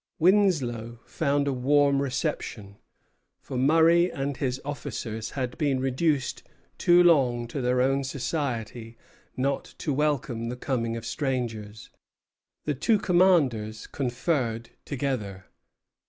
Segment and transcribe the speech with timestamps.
[0.17, 2.77] Winslow found a warm reception,
[3.39, 6.41] for Murray and his officers had been reduced
[6.79, 8.97] too long to their own society
[9.37, 11.91] not to welcome the coming of strangers.
[12.65, 15.45] The two commanders conferred together.